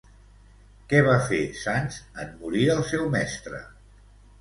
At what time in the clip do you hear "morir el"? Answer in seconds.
2.43-2.85